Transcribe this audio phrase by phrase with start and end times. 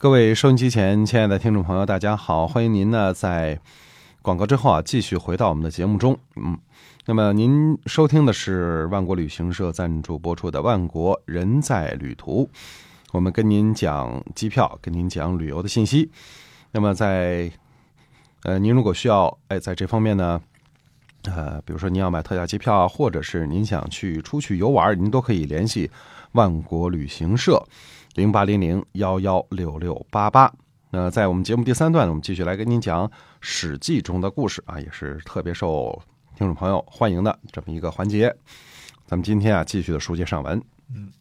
[0.00, 2.46] 各位收音机前亲爱的听众朋友，大家好！
[2.46, 3.58] 欢迎您呢在
[4.22, 6.16] 广告之后啊，继续回到我们的节目中。
[6.36, 6.56] 嗯，
[7.06, 12.44] 那么您收听的是万国旅行社赞助播出的《万国人在旅途》，
[13.10, 16.08] 我们跟您讲机票，跟您讲旅游的信息。
[16.70, 17.50] 那么在
[18.44, 20.40] 呃，您如果需要哎，在这方面呢，
[21.24, 25.90] 呃，比如说您要买特价机票啊，或者是您想去出去游玩，您都可以联系
[26.32, 27.60] 万国旅行社。
[28.18, 30.52] 零八零零幺幺六六八八。
[30.90, 33.06] 那在我们节目第三段呢，我们继续来跟您讲
[33.40, 36.02] 《史记》中的故事啊，也是特别受
[36.36, 38.34] 听众朋友欢迎的这么一个环节。
[39.06, 40.60] 咱们今天啊，继续的书接上文。
[40.92, 41.12] 嗯，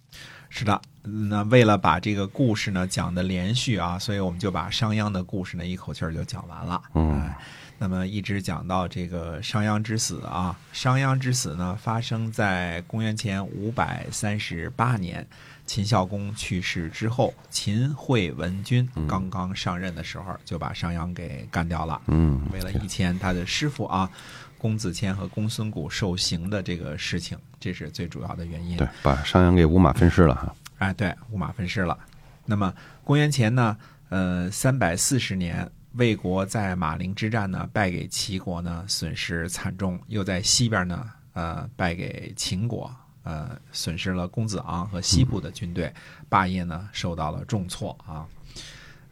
[0.49, 0.81] 是的。
[1.03, 6.81] 那为了把这个故事呢讲的连续啊，所以我们就把商鞅的故事呢一口气儿就讲完了。
[6.95, 7.29] 嗯，
[7.77, 10.57] 那么一直讲到这个商鞅之死啊。
[10.73, 15.27] 商鞅之死呢，发生在公元前五百三十八年。
[15.67, 22.01] 秦孝公去世之后，秦惠文君刚刚上任的时候，就把商鞅给干掉了。
[22.07, 24.09] 嗯，为了以前他的师傅啊，
[24.57, 28.77] 公子虔和公孙贾受刑的这个事情，这是最主要的原因。
[28.77, 30.55] 对，把商鞅给五马分尸了哈。
[30.77, 31.95] 哎，对，五马分尸了。
[32.45, 32.73] 那么
[33.03, 42.89] 公元前呢，呃，三百四十年，魏国在马陵之战呢，败给齐国呢，损失惨重；又在西边呢，呃，败给秦国。
[43.27, 45.93] 呃，损失了公子昂和西部的军队，
[46.29, 48.25] 霸业呢受到了重挫啊。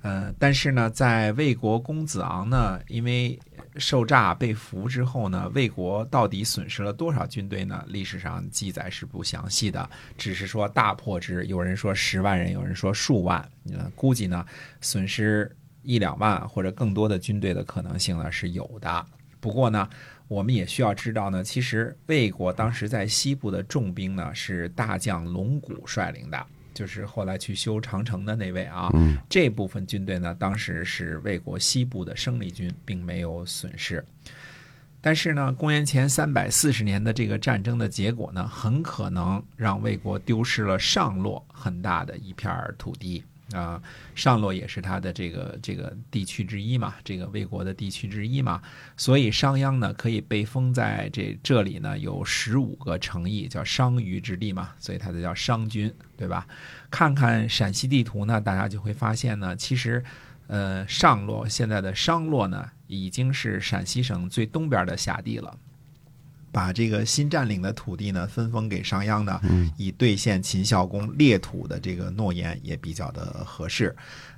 [0.04, 3.38] 呃，但是呢，在魏国公子昂呢，因为
[3.76, 7.84] 受诈被俘之后呢，魏国到底损失了多少军队呢？
[7.88, 14.46] 历史上记载是不详细的，只是说大破之，有人说十万人，有人说数万，呃，估计呢
[14.80, 19.06] 损失一两万或者更多的军队的可能性呢是有的。
[19.42, 19.90] 不过呢。
[20.28, 28.90] 我们也需要知道呢，其实魏国当时在西部的重兵呢是大将龙骨率领的，就是后来去修长城的那位啊。
[29.30, 34.04] 这部分军队呢，当时是魏国西部的生力军，并没有损失。
[35.00, 43.24] 但是呢，公元前三百四十年的这个战争的结果呢，很可能让魏国丢失了上洛很大的一片土地。
[43.52, 43.82] 啊，
[44.16, 48.62] 上洛也是他的这个这个地区之一嘛，这个魏国的地区之一嘛，
[48.98, 56.48] 所以商鞅呢可以被封在这这里呢有十五个城邑，叫商於之地嘛，所以他就叫商君，对吧？
[56.90, 60.04] 看看陕西地图呢，大家就会发现呢，其实，
[60.48, 65.56] 呃，上洛现在的商洛呢，已经是陕西省最东边的辖地了。
[66.56, 69.42] 把这个新占领的土地呢分封给商鞅呢，
[69.76, 73.94] 以兑现秦孝公裂土的这个诺言也比较的合适。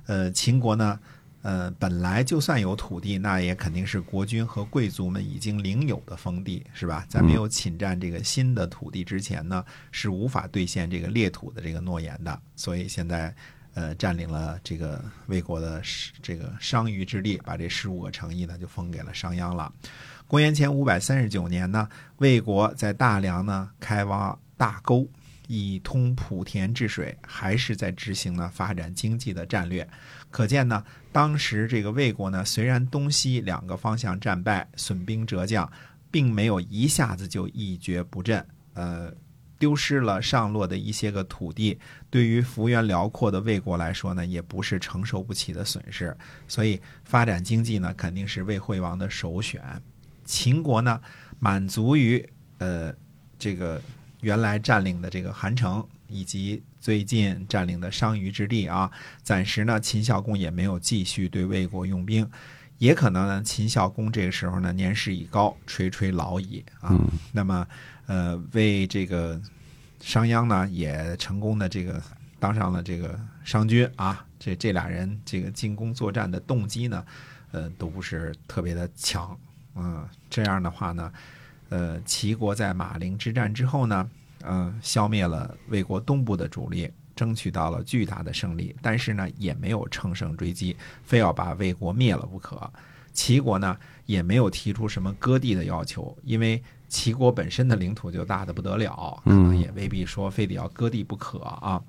[0.06, 0.98] 呃，秦国呢，
[1.42, 7.06] 呃，本来就算有土地，那也肯定是国君和贵族们已经领有的封地，是吧？
[7.08, 12.36] 在没有侵占这个新的土地之前呢，是无法兑现这个裂土的这个诺言的。
[12.56, 13.32] 所以现在，
[13.78, 15.80] 呃，占领了这个魏国的
[16.20, 19.72] 这个商於之地，把这十五个城邑呢就封给了商鞅了。
[20.26, 25.08] 公元前五百三十九年呢，魏国在大梁呢开挖大沟，
[25.46, 29.88] 以通莆田治水，还是在执行呢发展经济的战略。
[30.28, 35.70] 可见呢，当时这个魏国呢，虽然东西两个方向战败，损兵折将，
[36.10, 38.44] 并没有一下子就一蹶不振。
[38.74, 39.14] 呃，
[39.58, 46.16] 丢失了上洛的一些个土地，对于幅员辽阔的魏国来说呢，也不是承受不起的损失。
[46.46, 49.60] 所以，发展经济呢，肯定是魏惠王的首选。
[50.24, 51.00] 秦国呢，
[51.40, 52.24] 满足于
[52.58, 52.94] 呃
[53.38, 53.82] 这个
[54.20, 58.90] 原来占领的这个韩城，以及最近占领的商於之地啊。
[59.22, 62.30] 暂时呢，秦孝公也没有继续对魏国用兵，
[62.78, 66.94] 也可能呢，秦孝公这个时候呢年事已高，垂垂老矣啊。
[67.32, 67.66] 那么
[68.08, 69.40] 呃，为这个
[70.00, 72.02] 商鞅呢，也成功的这个
[72.40, 74.24] 当上了这个商君啊。
[74.40, 77.04] 这这俩人这个进攻作战的动机呢，
[77.50, 79.38] 呃，都不是特别的强。
[79.74, 81.12] 嗯，这样的话呢，
[81.68, 84.10] 呃，齐国在马陵之战之后呢，
[84.44, 92.72] 嗯，消灭了魏国东部的主力，争取到了巨大的胜利，但是呢，也没有乘胜追击，非要把魏国灭了不可。
[93.12, 101.82] 齐国呢，也没有提出什么割地的要求，因为齐国本身的领土就大的不得了，可能也未必说非得要割地不可啊。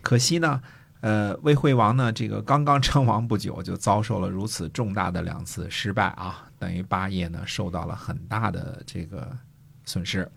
[0.00, 0.62] 可惜呢。
[1.02, 9.36] 呃，魏惠王呢，这个刚刚称王不久，就遭受了如此重大的两次失败啊，等于霸业呢受到了很大的这个
[9.84, 10.30] 损失。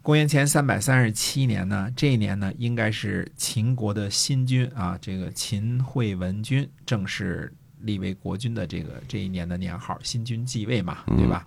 [0.00, 11.44] 公元前三百三十七年呢，这一年呢，应该是秦国的新君啊，这个秦惠文君正式立为国君的这个这一年的年号，新君继位嘛，对吧？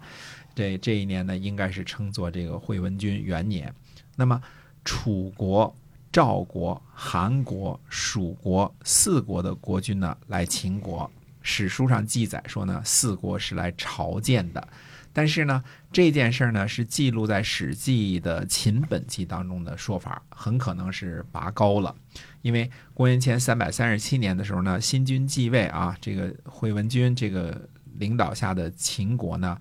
[0.56, 3.74] 这这一年呢，应该是称作这个惠文君元年。
[4.16, 4.42] 那么
[4.84, 5.76] 楚国。
[6.12, 11.10] 赵国、韩国、蜀国四国的国君呢来秦国。
[11.42, 14.68] 史书上记载说呢，四国是来朝见的。
[15.12, 21.96] 但是呢，这件事儿呢是记录在《史记》的秦本纪当中的说法，很可能是拔高了。
[22.44, 27.60] 因为公元前三百三十七年的时候呢，新君继位啊，这个惠文君这个
[27.98, 29.58] 领导下的秦国呢，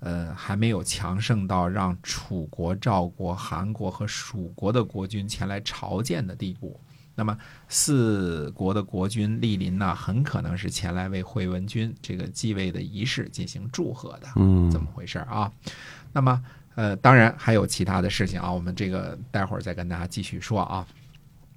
[0.00, 6.78] 呃，还没有强盛到让楚国、赵国、韩国和蜀国的国君前来朝见的地步。
[7.14, 7.36] 那么
[7.68, 14.28] 四国的国君莅临呢，很可能是前来为惠文君这个继位的仪式进行祝贺的。
[14.36, 15.52] 嗯，怎么回事啊？
[16.12, 16.42] 那么
[16.76, 20.86] 呃，当然还有其他的事情啊，我们这个待会儿再跟大家继续说啊。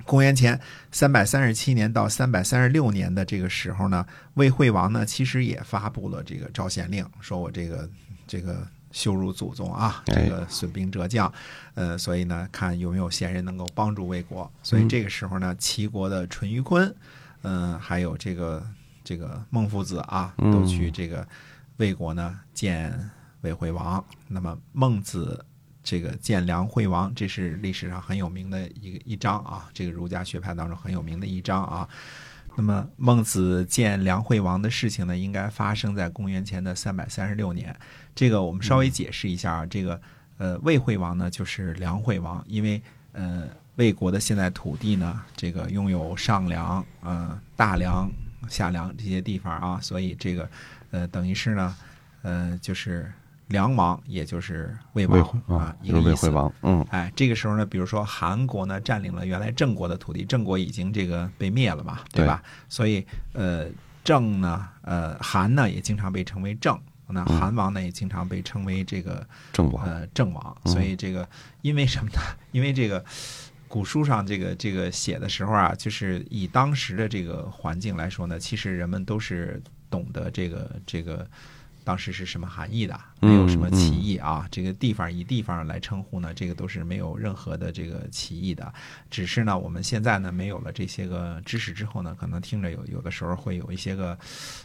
[0.06, 0.60] 公元前
[0.92, 7.90] 三百三十七年到三百三十六年的这个时候呢，魏惠王呢其实也发布了这个招贤令，说我这个
[8.28, 8.68] 这个。
[8.94, 10.04] 羞辱祖宗啊！
[10.06, 11.34] 这个损兵折将，
[11.74, 14.48] 呃，所以呢，看有没有贤人能够帮助魏国。
[14.62, 16.94] 所以这个时候呢，齐国的淳于髡，
[17.42, 18.64] 嗯，还有这个
[19.04, 21.28] 这个孟夫子啊，都去这个
[21.78, 23.10] 魏国呢见
[23.42, 24.06] 魏惠王。
[24.28, 25.44] 那么孟子
[25.84, 31.90] 这个见梁惠王，这是历史上很有名的一个一章啊，这个儒家学派当中很有名的一章啊。
[32.56, 37.76] 那么孟子见梁惠王的事情呢，应该发生在公元前的三百三十六年。
[38.14, 40.00] 这个我们稍微解释一下啊，这个
[40.38, 42.82] 呃魏惠王呢就是梁惠王，因为
[43.14, 48.12] 呃魏国的现在土地呢，这个拥有上梁、呃大梁、
[48.48, 50.50] 下梁这些地方啊，所以这个
[50.92, 51.76] 呃等于是呢，
[52.22, 53.12] 呃就是。
[53.54, 56.52] 梁王也就是魏王啊，一个魏惠王。
[56.64, 62.42] 嗯，哎，这个时候呢，比如说韩国呢占领了原来郑国的土地，郑国已经这个被灭了嘛，对吧？
[62.68, 63.68] 所以呃，
[64.04, 66.76] 郑呢，呃，韩呢也经常被称为郑，
[67.08, 69.86] 那韩王呢也经常被称为这个郑王。
[69.86, 70.58] 呃，郑王。
[70.66, 71.30] 所以这个
[71.62, 72.20] 因为什么呢？
[72.52, 73.06] 因为这个
[73.68, 79.62] 古书上这个这个写的时候啊，就是以当时的这个环境来说呢，其实人们都是
[79.92, 81.28] 懂得这个这个。
[81.84, 83.00] 当时是什么含义的？
[83.20, 84.48] 没有什么歧义啊。
[84.52, 88.74] 这个地方以地方来称呼呢，这个都是没有任何的这个歧义的。
[89.10, 94.18] 只是呢，我们现在呢没有了这些个知识之后呢，可能听着有有的时候会有一些个，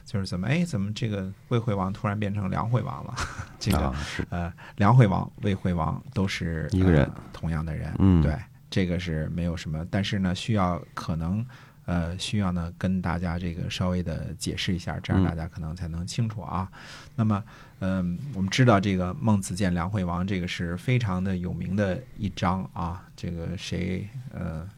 [0.05, 3.15] 就是怎么哎，怎么这个魏惠王突然变成梁惠王了？
[3.59, 3.94] 这个
[4.31, 7.94] 呃，梁惠王、魏惠王都是一个人，同样的人。
[7.99, 8.37] 嗯，对，
[8.71, 11.44] 这个是没有什么，但是呢，需要可能。
[11.88, 16.70] 呃，需要呢跟大家这个稍微的解释一下，这样大家可能才能清楚啊。
[17.17, 17.43] 那么，
[17.79, 23.02] 嗯，我们知道这个孟子见梁惠王，这个是非常的有名的一章啊。
[23.17, 24.69] 这个谁，呃，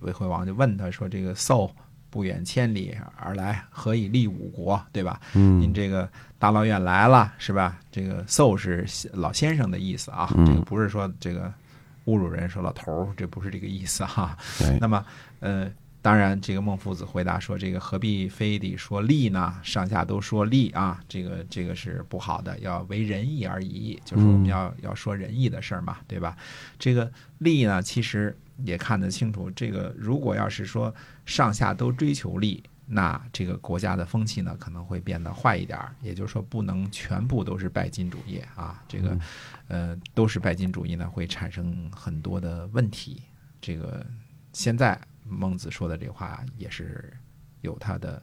[0.00, 1.70] 魏惠王就问他说：“这个叟
[2.10, 4.78] 不远千里而来，何以立五国？
[4.92, 5.18] 对吧？
[5.32, 6.06] 您这个
[6.38, 7.80] 大老远来了，是吧？
[7.90, 11.50] 这个叟是老先生的意思啊，这个不是说这个
[12.04, 14.36] 侮辱人说老头儿，这不是这个意思哈。
[14.78, 15.02] 那么，
[15.38, 15.66] 呃。”
[16.02, 19.54] 当然，这个孟夫子回答说：“这个何必非得说利呢？
[19.62, 26.34] 上下都说利啊，这个这个是不好的，要为仁义而已，就是我们要要说仁义的事儿嘛，对吧？
[26.78, 29.50] 这个利呢，其实也看得清楚。
[29.50, 30.94] 这个如果要是说
[31.26, 35.78] 上下都追求利，那这个国家的风气呢，可能会变得坏一点。
[36.00, 38.82] 也就是说，不能全部都是拜金主义啊。
[38.88, 39.18] 这个
[39.68, 43.20] 呃，都是拜金主义呢，会产生很多的问题。
[43.60, 44.02] 这个
[44.54, 44.98] 现在。”
[45.30, 47.12] 孟子说的这话也是
[47.60, 48.22] 有他的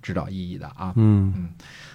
[0.00, 0.92] 指导意义的啊。
[0.96, 1.52] 嗯嗯。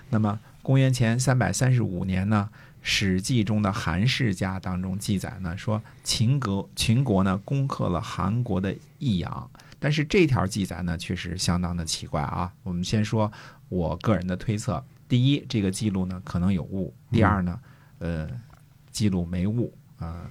[0.10, 2.50] 那么公元前三百三十五年呢，
[2.82, 12.52] 《史记》中的韩世家当中记载呢，说秦国秦国呢攻克了韩国的益阳，但是这条记载呢确实相当的奇怪啊。
[12.64, 13.32] 我们先说
[13.70, 17.60] 我个人的推测：第一，这个记录呢可能有误；第二呢，
[18.00, 18.28] 呃，
[18.92, 20.30] 记录没误啊。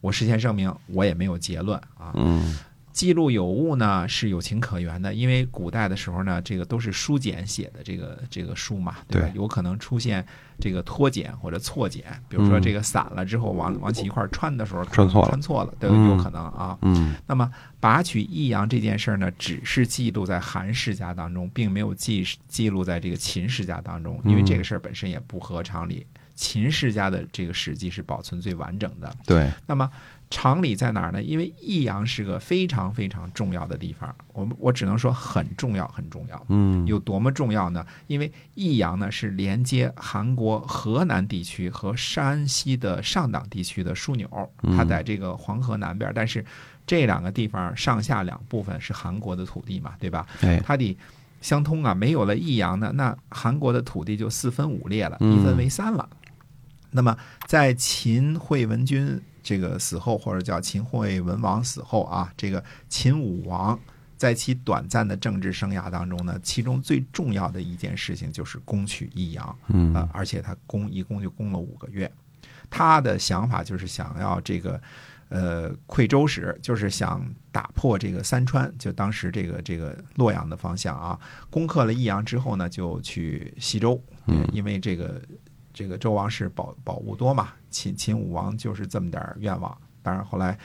[0.00, 2.12] 我事先声明，我也没有结论啊。
[2.14, 2.58] 嗯。
[3.00, 9.30] 记录有误呢是有情可原的，因为古代的时候呢，这个都是书简写的这个这个书嘛，对吧？
[9.34, 10.22] 有可能出现
[10.58, 16.76] 这个脱简或者错简，比如说这个散了之后往往起一块穿的时候穿错了，穿错了都有可能啊。
[16.82, 26.06] 嗯，那么拔取益阳这件事儿呢，只是记录在韩世家当中，并没有记记录在这个秦世家当中，因为这个事儿本身也不合常理。
[26.34, 29.10] 秦世家的这个史记是保存最完整的。
[29.24, 29.90] 对，那么。
[30.30, 31.20] 常理在哪儿呢？
[31.20, 36.46] 因为益阳是个非常非常重要的地方，我们我只能说很重要，很重要。
[36.48, 37.84] 嗯，有多么重要呢？
[38.06, 44.28] 因为益阳呢是连接韩国河南地区和山西的上党地区的枢纽，
[44.76, 46.44] 它在这个黄河南边，但是
[46.86, 50.24] 这两个地方上下两部分是韩国的土地嘛，对吧？
[50.40, 50.96] 对，它得
[51.40, 56.08] 相通啊，没有了益阳呢，那韩国的土地就四分五裂了，一分为三了。
[56.92, 57.16] 那么
[57.48, 59.20] 在秦惠文君。
[59.42, 63.78] 这个死后，或者叫秦惠文王死后啊，这个秦武王
[64.16, 72.10] 在其短暂的政治生涯当中呢，其中最重要的一件事情就是攻取益阳，嗯啊，而且他攻一共就攻了五个月。
[72.68, 74.80] 他的想法就是想要这个，
[75.28, 81.18] 呃，溃周史，就是想打破这个三川，就当时这个这个洛阳的方向啊。
[81.50, 85.20] 攻克了益阳之后呢，就去西周，嗯因为这个
[85.72, 89.76] 这个周王室宝宝物多嘛，秦秦武王就是这么点儿愿望。
[90.02, 90.58] 当然后来，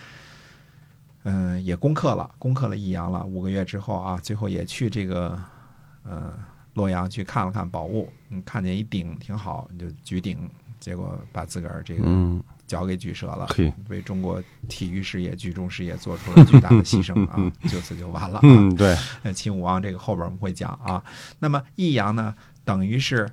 [1.24, 3.24] 嗯、也攻克了，攻克了益阳了。
[3.26, 5.38] 五个月之后啊，最后也去这个，
[6.04, 6.34] 呃，
[6.74, 18.42] 洛阳去看了看宝物，嗯，看见一鼎挺好，你就举鼎，结果把自个儿这个嗯，脚给举折了，嘿为中国体育事业、举重事业做出了巨大的牺牲啊，就此就完了啊。
[18.48, 21.04] 嗯，对，呃，秦武王这个后边我们会讲啊。
[21.40, 22.34] 那么益阳呢，
[22.64, 23.30] 等于是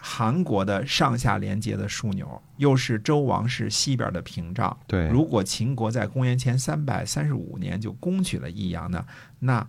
[0.00, 4.76] 韩国的上下连接的枢纽，又是周王室西边的屏障。
[4.86, 9.04] 对，如果秦国在公元前三百三十五年就攻取了益阳呢，
[9.38, 9.66] 那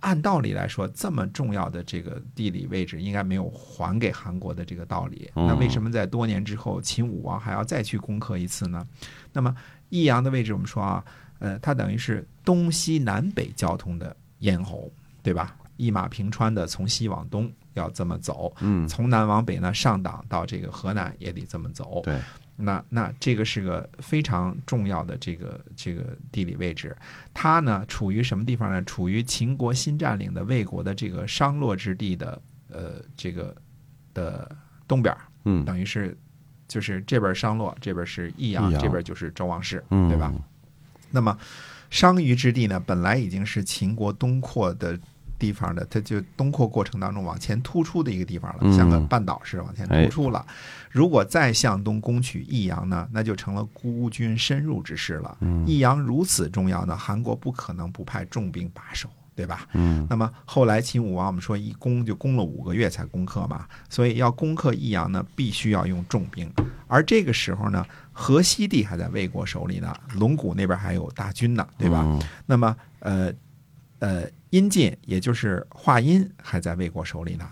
[0.00, 5.30] 按道理来说，这么重要的这个地理位置应该没有还给韩国的这个道理。
[5.34, 8.86] 嗯那为什么在多年之后，秦武王还要再去攻克一次呢？
[9.32, 9.54] 那么
[9.88, 11.04] 益阳的位置，我们说啊，
[11.38, 15.56] 呃，它等于是东西南北交通的咽喉，对吧？
[15.76, 22.00] 一马平川的从西往东要这么走，嗯，从南往北呢，上党到这个河南也得这么走。
[22.04, 22.18] 对，
[22.56, 26.96] 那那这个是个非常重要的这个这个地理位置，
[27.32, 28.82] 它呢处于什么地方呢？
[28.84, 32.40] 处于秦国新占领的魏国的这个商洛之地的
[32.70, 33.54] 呃这个
[34.12, 36.16] 的东边儿，嗯，等于是
[36.68, 40.32] 就是这边商洛，这边是益阳，这边就是周王室，嗯，对吧？？
[41.10, 41.36] 那么
[41.90, 44.98] 商於之地呢，本来已经是秦国东扩的
[45.38, 50.44] 地方的，它就东扩过程当中往前突出的一个地方了，嗯像个半岛似的往前突出了。
[50.90, 55.36] 如果再向东攻取益阳呢，那就成了孤军深入之势了。
[55.40, 59.08] 嗯益阳如此重要呢，韩国不可能不派重兵把守。
[59.36, 59.66] 对吧？
[59.72, 66.48] 嗯那么后来秦武王，我们说一攻就攻了五个月才攻克嘛，所以要攻克益阳呢，必须要用重兵。
[66.86, 72.02] 而这个时候呢，河西地还在魏国手里呢，龙骨那边还有大军呢，对吧？
[72.04, 73.32] 嗯那么呃
[74.04, 77.48] 呃，阴晋也就是华阴还在魏国手里呢，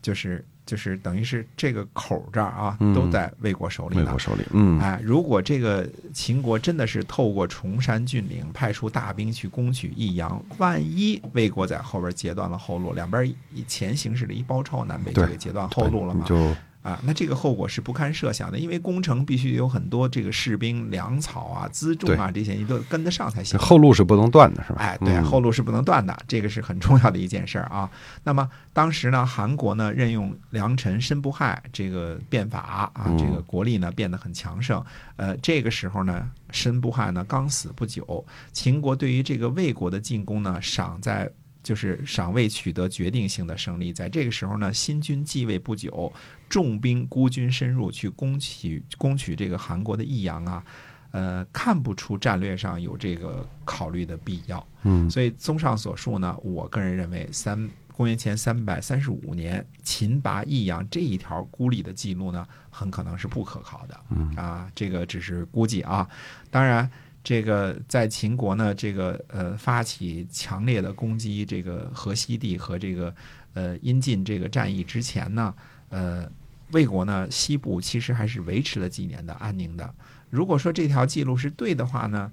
[0.00, 4.18] 就是就是等于是这个口儿这儿啊嗯都在魏国手里呢魏国。
[4.18, 16.24] 手里，嗯，哎，如果这个秦国真的是透过崇山峻岭派出大兵去攻取益阳，万一魏国在后边截断了后路，两边以前行势的一包抄，南北就对给截断后路了嘛？
[16.24, 16.54] 就
[16.86, 23.58] 啊，那这个后果是不堪设想的，因为攻城必须有很多这个士兵、粮草啊、辎重啊这些，你都跟得上才行。
[23.58, 24.78] 后路是不能断的，是吧？
[24.78, 27.90] 哎，对，嗯后路是不能断的，这个是很重要的一件事儿啊。
[28.22, 34.80] 那么当时呢，韩国呢任用良臣申不害这个变法啊，嗯这个国力呢变得很强盛。
[35.16, 41.28] 呃，这个时候呢，申不害呢刚死不久，秦国对于这个魏国的进攻呢，赏在。
[41.66, 46.12] 就是尚未取得决定性的胜利，在这个时候呢，新军继位不久，
[46.48, 50.64] 重兵孤军深入去攻取攻取这个韩国的益阳啊，
[51.10, 54.64] 呃，看不出战略上有这个考虑的必要。
[54.84, 64.00] 嗯所以综上所述呢，我个人认为三公元前三百三十五年秦拔益阳这一条孤立的记录呢，很可能是不可靠的。
[64.10, 66.08] 嗯啊，这个只是估计啊。
[66.48, 66.88] 当然，
[67.26, 73.12] 这个在秦国呢，这个呃发起强烈的攻击这个河西地和这个
[73.54, 75.52] 呃阴晋这个战役之前呢，
[75.88, 76.30] 呃。
[76.72, 79.94] 魏国呢，西部其实还是维持了几年的安宁的。
[80.30, 82.32] 如果说这条记录是对的话呢，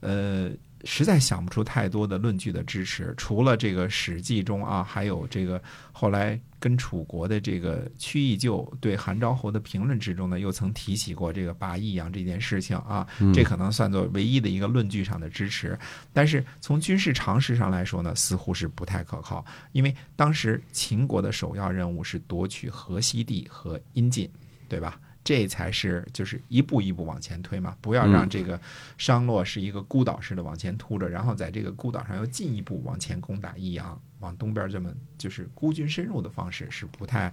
[0.00, 0.50] 呃，
[0.84, 3.14] 实在想不出太多的论据的支持。
[3.16, 15.78] 除了这个《史记》中啊，还有这个后来跟楚国的这个屈义就对韩昭侯的评论之中呢，又曾提起过这个拔益阳这件事情啊，嗯这可能算作唯一的一个论据上的支持。
[16.12, 24.30] 但是从军事常识上来说呢，似乎是不太可靠，因为当时秦国的首要任务是夺取河西地和阴晋，
[24.68, 24.98] 对吧？
[25.30, 28.60] 这才是就是一步一步往前推嘛，不要让这个
[28.98, 37.32] 商洛是一个孤岛式的往前突着，然后在这个孤岛上又进一步往前攻打益阳，往东边这么就是孤军深入的方式是不太，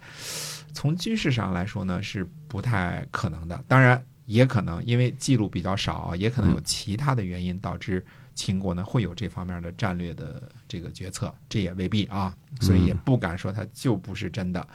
[0.74, 3.64] 从军事上来说呢是不太可能的。
[3.68, 8.06] 当然也可能因为记录比较少，也可能有其他的原因导致
[8.36, 14.68] 秦国呢会有这方面的战略的这个决策，这也未必啊，所以也不敢说它就不是真的，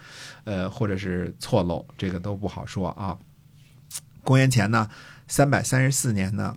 [0.44, 3.16] 呃，或者是错漏，这个都不好说啊。
[4.24, 4.88] 公元前呢，
[5.28, 6.56] 三百三十四年呢，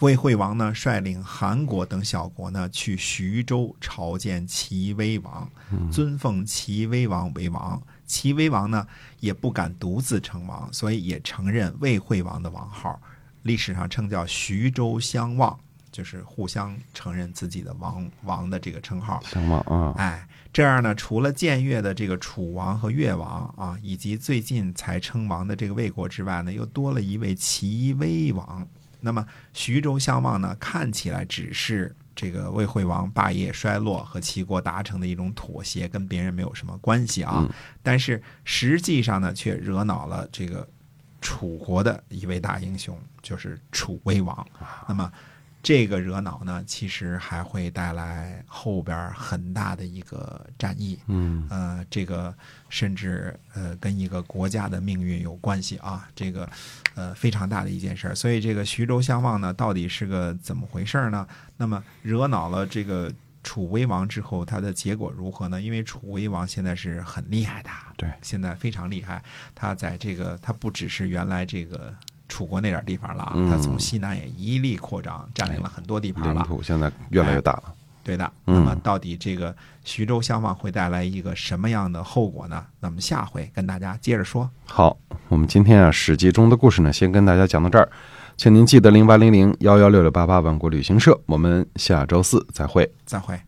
[0.00, 5.50] 魏惠王呢率领韩国等小国呢去徐州朝见齐威王，
[5.90, 7.82] 尊奉齐威王为王。
[8.14, 8.86] 齐威王呢
[9.18, 13.00] 也不敢独自称王，所以也承认魏惠王的王号。
[13.42, 15.58] 历史上称叫徐州相望，
[15.90, 19.20] 就是互相承认自己的王王的这个称号。
[19.24, 28.64] 相望啊，哎，这样呢，除了建越的这个楚王和越王啊，以及最近才称王的这个魏国之外呢，又多了一位齐威王。
[29.00, 37.38] 那么徐州相望呢，看起来只是这个魏惠王霸业衰落和齐国达成的一种妥协，跟别人没有什么关系啊。
[37.40, 37.50] 嗯
[37.82, 40.66] 但是实际上呢，却惹恼了这个
[41.20, 44.46] 楚国的一位大英雄，就是楚威王。
[44.88, 45.12] 那么
[45.64, 50.98] 这个惹恼呢，其实还会带来后边很大的一个战役。
[51.06, 52.34] 嗯呃，这个
[52.68, 56.46] 甚至呃跟一个国家的命运有关系啊，这个
[56.94, 58.14] 呃非常大的一件事儿。
[58.14, 61.26] 所以这个徐州相望呢，到底是个怎么回事儿呢？
[61.56, 63.10] 那么惹恼了这个
[63.42, 65.62] 楚威王之后，他的结果如何呢？
[65.62, 69.24] 因为楚威王现在是很厉害的，对，现在非常厉害。
[69.54, 71.94] 他在这个他不只是原来这个。
[72.28, 76.42] 楚国那点地方了他从西南也一力扩张，占领了很多地盘领。
[76.44, 77.64] 土现在越来越大了。
[78.02, 82.62] 对的，嗯那么到底这个徐州相望会带来一个什么样的后果呢？
[82.80, 84.50] 那么下回跟大家接着说。
[84.66, 84.94] 好，
[85.28, 87.88] 我们今天啊《史记》中的故事呢，先跟大家讲到这儿，
[88.36, 92.92] 请您记得零八零零幺幺六六八八万国旅行社，我们下周四再会。
[93.06, 93.40] 再会。